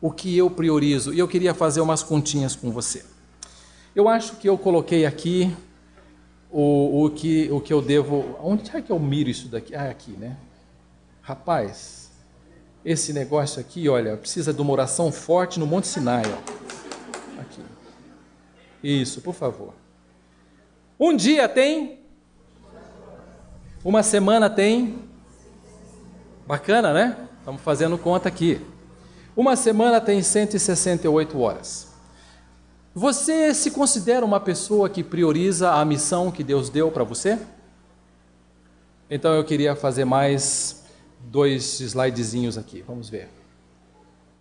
[0.00, 1.12] o que eu priorizo.
[1.12, 3.04] E eu queria fazer umas continhas com você.
[3.94, 5.54] Eu acho que eu coloquei aqui
[6.50, 8.36] o, o, que, o que eu devo.
[8.42, 9.74] Onde é que eu miro isso daqui?
[9.74, 10.36] Ah, aqui, né?
[11.22, 12.10] Rapaz,
[12.84, 16.22] esse negócio aqui, olha, precisa de uma oração forte no Monte Sinai.
[16.26, 17.40] Ó.
[17.40, 17.62] Aqui.
[18.82, 19.74] Isso, por favor.
[20.98, 22.00] Um dia tem.
[23.84, 24.98] Uma semana tem.
[26.46, 27.28] Bacana, né?
[27.38, 28.60] Estamos fazendo conta aqui.
[29.40, 31.88] Uma semana tem 168 horas.
[32.94, 37.38] Você se considera uma pessoa que prioriza a missão que Deus deu para você?
[39.08, 40.84] Então eu queria fazer mais
[41.20, 42.84] dois slidezinhos aqui.
[42.86, 43.30] Vamos ver.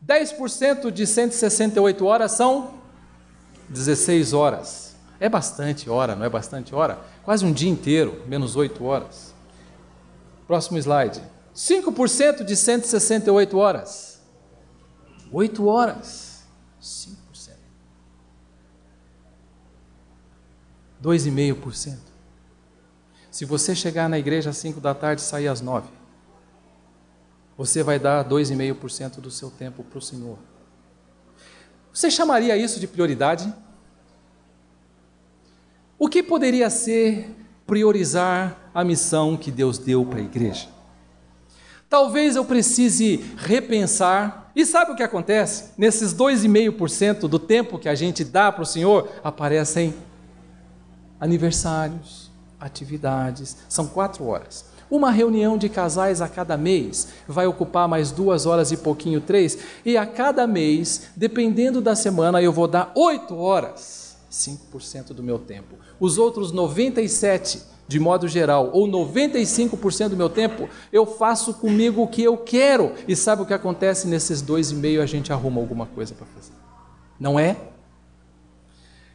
[0.06, 2.74] 10% de 168 horas são
[3.70, 4.98] 16 horas.
[5.18, 7.00] É bastante hora, não é bastante hora?
[7.24, 9.34] Quase um dia inteiro, menos 8 horas.
[10.46, 11.22] Próximo slide.
[11.56, 14.19] 5% de 168 horas.
[15.32, 16.44] Oito horas,
[16.82, 17.18] 5%.
[21.02, 21.98] 2,5%.
[23.32, 25.88] Se você chegar na igreja às 5 da tarde e sair às 9,
[27.58, 30.38] você vai dar 2,5% do seu tempo para o Senhor.
[31.94, 33.54] Você chamaria isso de prioridade?
[35.98, 37.36] O que poderia ser
[37.68, 40.70] priorizar a missão que Deus deu para a igreja?
[41.90, 44.52] Talvez eu precise repensar.
[44.56, 45.72] E sabe o que acontece?
[45.78, 49.94] Nesses 2,5% do tempo que a gente dá para o Senhor, aparecem
[51.20, 52.30] aniversários,
[52.60, 53.58] atividades.
[53.68, 54.66] São quatro horas.
[54.90, 59.58] Uma reunião de casais a cada mês vai ocupar mais duas horas e pouquinho, três.
[59.86, 65.38] E a cada mês, dependendo da semana, eu vou dar oito horas, 5% do meu
[65.38, 65.76] tempo.
[66.00, 72.08] Os outros 97 de modo geral, ou 95% do meu tempo, eu faço comigo o
[72.08, 72.94] que eu quero.
[73.08, 75.02] E sabe o que acontece nesses dois e meio?
[75.02, 76.54] A gente arruma alguma coisa para fazer.
[77.20, 77.58] Não é?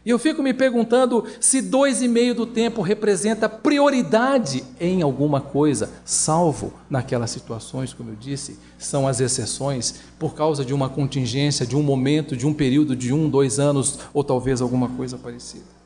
[0.05, 5.41] E eu fico me perguntando se dois e meio do tempo representa prioridade em alguma
[5.41, 11.65] coisa, salvo naquelas situações, como eu disse, são as exceções, por causa de uma contingência,
[11.65, 15.84] de um momento, de um período de um, dois anos, ou talvez alguma coisa parecida.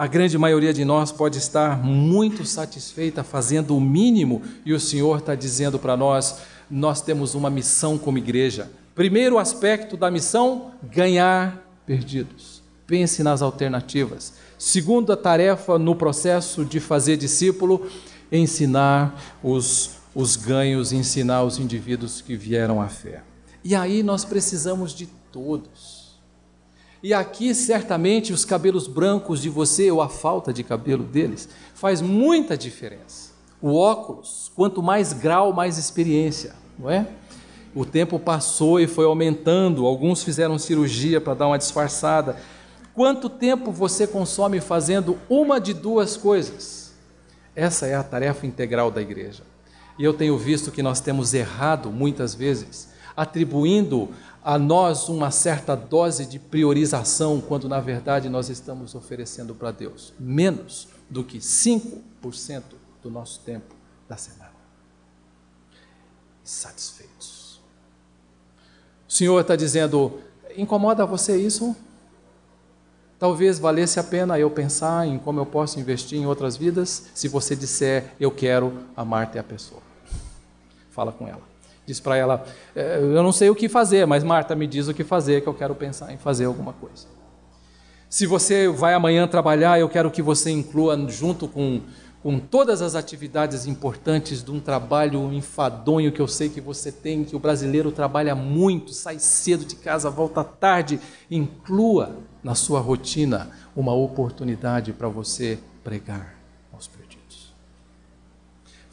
[0.00, 5.18] A grande maioria de nós pode estar muito satisfeita fazendo o mínimo, e o Senhor
[5.18, 6.38] está dizendo para nós:
[6.70, 8.70] nós temos uma missão como igreja.
[8.94, 12.62] Primeiro aspecto da missão: ganhar perdidos.
[12.86, 14.32] Pense nas alternativas.
[14.56, 17.86] Segunda tarefa no processo de fazer discípulo,
[18.32, 23.22] ensinar os, os ganhos, ensinar os indivíduos que vieram à fé.
[23.62, 25.99] E aí nós precisamos de todos.
[27.02, 32.02] E aqui, certamente, os cabelos brancos de você, ou a falta de cabelo deles, faz
[32.02, 33.30] muita diferença.
[33.60, 37.06] O óculos, quanto mais grau, mais experiência, não é?
[37.74, 42.36] O tempo passou e foi aumentando, alguns fizeram cirurgia para dar uma disfarçada.
[42.94, 46.92] Quanto tempo você consome fazendo uma de duas coisas?
[47.54, 49.42] Essa é a tarefa integral da igreja.
[49.98, 54.08] E eu tenho visto que nós temos errado muitas vezes, atribuindo
[54.42, 60.12] a nós uma certa dose de priorização, quando na verdade nós estamos oferecendo para Deus
[60.18, 62.62] menos do que 5%
[63.02, 63.74] do nosso tempo
[64.08, 64.50] da semana.
[66.42, 67.60] Satisfeitos.
[69.08, 70.20] O Senhor está dizendo:
[70.56, 71.76] incomoda você isso?
[73.18, 77.28] Talvez valesse a pena eu pensar em como eu posso investir em outras vidas, se
[77.28, 79.82] você disser, eu quero amar-te a pessoa.
[80.90, 81.49] Fala com ela.
[81.90, 82.44] Diz para ela,
[82.76, 85.48] é, eu não sei o que fazer, mas Marta me diz o que fazer, que
[85.48, 87.08] eu quero pensar em fazer alguma coisa.
[88.08, 91.80] Se você vai amanhã trabalhar, eu quero que você inclua junto com
[92.22, 97.24] com todas as atividades importantes de um trabalho enfadonho que eu sei que você tem,
[97.24, 103.50] que o brasileiro trabalha muito, sai cedo de casa, volta tarde, inclua na sua rotina
[103.74, 106.39] uma oportunidade para você pregar.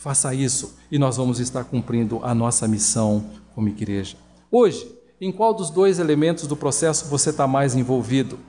[0.08, 4.16] Faça isso e nós vamos estar cumprindo a nossa missão como igreja.
[4.50, 4.90] Hoje,
[5.20, 8.40] em qual dos dois elementos do processo você está mais envolvido?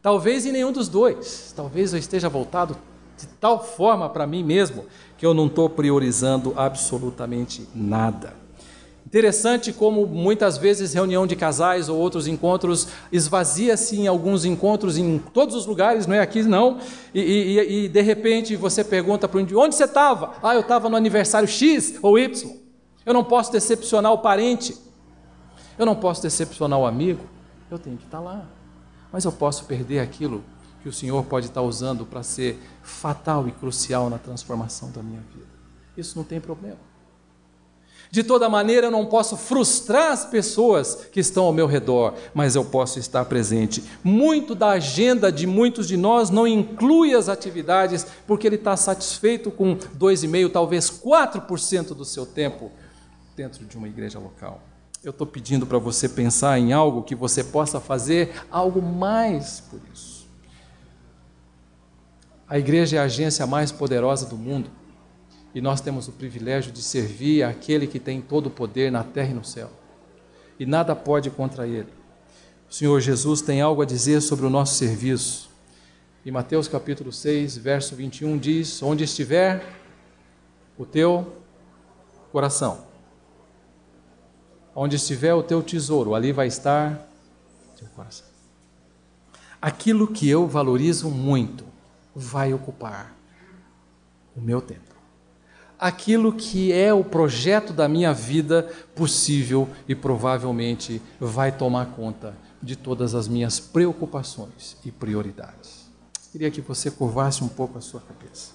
[0.00, 1.52] Talvez em nenhum dos dois.
[1.54, 2.78] Talvez eu esteja voltado
[3.18, 4.86] de tal forma para mim mesmo
[5.18, 8.32] que eu não estou priorizando absolutamente nada.
[9.06, 15.18] Interessante como muitas vezes reunião de casais ou outros encontros esvazia-se em alguns encontros em
[15.32, 16.80] todos os lugares, não é aqui não,
[17.14, 20.34] e, e, e de repente você pergunta para índio, onde você estava?
[20.42, 22.50] Ah, eu estava no aniversário X ou Y.
[23.06, 24.76] Eu não posso decepcionar o parente,
[25.78, 27.24] eu não posso decepcionar o amigo,
[27.70, 28.44] eu tenho que estar lá.
[29.12, 30.42] Mas eu posso perder aquilo
[30.82, 35.20] que o Senhor pode estar usando para ser fatal e crucial na transformação da minha
[35.32, 35.46] vida.
[35.96, 36.95] Isso não tem problema.
[38.16, 42.56] De toda maneira, eu não posso frustrar as pessoas que estão ao meu redor, mas
[42.56, 43.84] eu posso estar presente.
[44.02, 49.50] Muito da agenda de muitos de nós não inclui as atividades, porque ele está satisfeito
[49.50, 52.72] com 2,5%, talvez 4% do seu tempo
[53.36, 54.62] dentro de uma igreja local.
[55.04, 59.78] Eu estou pedindo para você pensar em algo que você possa fazer algo mais por
[59.92, 60.26] isso.
[62.48, 64.70] A igreja é a agência mais poderosa do mundo
[65.56, 69.30] e nós temos o privilégio de servir aquele que tem todo o poder na terra
[69.30, 69.70] e no céu.
[70.60, 71.88] E nada pode contra ele.
[72.68, 75.48] O Senhor Jesus tem algo a dizer sobre o nosso serviço.
[76.26, 79.64] Em Mateus capítulo 6, verso 21 diz: Onde estiver
[80.76, 81.40] o teu
[82.30, 82.84] coração,
[84.74, 87.08] onde estiver o teu tesouro, ali vai estar
[87.72, 88.26] o teu coração.
[89.58, 91.64] Aquilo que eu valorizo muito
[92.14, 93.16] vai ocupar
[94.36, 94.85] o meu tempo.
[95.86, 102.74] Aquilo que é o projeto da minha vida possível e provavelmente vai tomar conta de
[102.74, 105.88] todas as minhas preocupações e prioridades.
[106.32, 108.54] Queria que você curvasse um pouco a sua cabeça.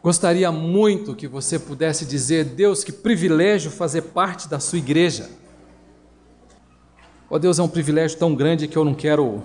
[0.00, 5.28] Gostaria muito que você pudesse dizer, Deus, que privilégio fazer parte da sua igreja.
[7.28, 9.42] Ó oh, Deus, é um privilégio tão grande que eu não quero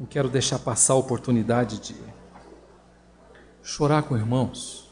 [0.00, 1.94] não quero deixar passar a oportunidade de
[3.62, 4.90] chorar com irmãos,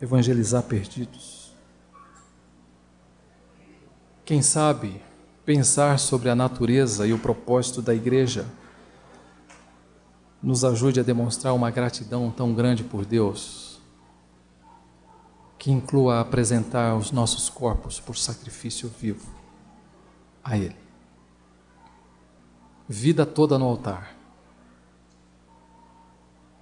[0.00, 1.52] evangelizar perdidos.
[4.24, 5.02] Quem sabe
[5.44, 8.46] pensar sobre a natureza e o propósito da igreja
[10.42, 13.80] nos ajude a demonstrar uma gratidão tão grande por Deus,
[15.58, 19.32] que inclua apresentar os nossos corpos por sacrifício vivo
[20.42, 20.76] a Ele.
[22.86, 24.13] vida toda no altar,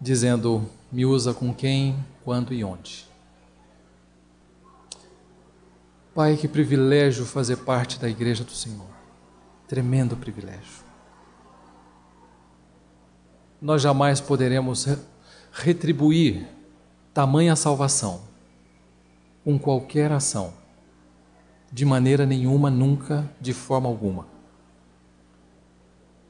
[0.03, 3.07] dizendo: me usa com quem, quando e onde.
[6.15, 8.87] Pai, que privilégio fazer parte da igreja do Senhor.
[9.67, 10.83] Tremendo privilégio.
[13.61, 14.87] Nós jamais poderemos
[15.53, 16.47] retribuir
[17.15, 18.23] tamanha salvação
[19.45, 20.53] com qualquer ação,
[21.73, 24.27] de maneira nenhuma, nunca, de forma alguma.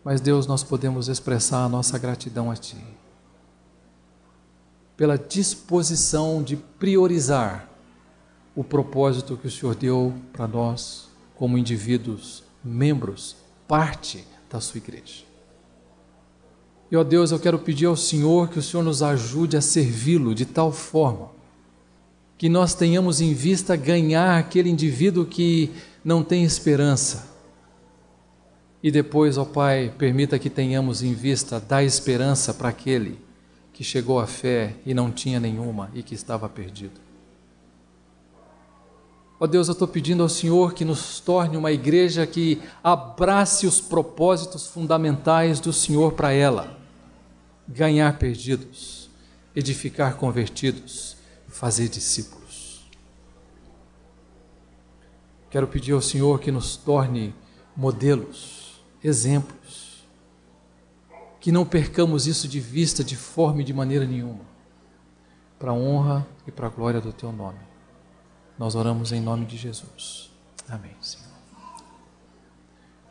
[0.05, 2.77] Mas, Deus, nós podemos expressar a nossa gratidão a Ti,
[5.03, 7.68] pela disposição de priorizar
[8.55, 13.34] o propósito que o Senhor deu para nós, como indivíduos, membros,
[13.66, 15.24] parte da Sua igreja.
[16.88, 20.36] E, ó Deus, eu quero pedir ao Senhor que o Senhor nos ajude a servi-lo
[20.36, 21.30] de tal forma
[22.38, 25.72] que nós tenhamos em vista ganhar aquele indivíduo que
[26.05, 27.26] não tem esperança.
[28.80, 33.32] E depois, ó Pai, permita que tenhamos em vista dar esperança para aquele
[33.73, 37.01] que chegou à fé e não tinha nenhuma e que estava perdido.
[39.41, 43.81] Ó Deus, eu estou pedindo ao Senhor que nos torne uma igreja que abrace os
[43.81, 46.79] propósitos fundamentais do Senhor para ela:
[47.66, 49.11] ganhar perdidos,
[49.57, 51.16] edificar convertidos,
[51.49, 52.89] fazer discípulos.
[55.51, 57.35] Quero pedir ao Senhor que nos torne
[57.77, 59.61] modelos, exemplos,
[61.43, 64.45] que não percamos isso de vista de forma e de maneira nenhuma,
[65.59, 67.59] para a honra e para a glória do Teu nome.
[68.57, 70.30] Nós oramos em nome de Jesus.
[70.68, 71.22] Amém, Senhor.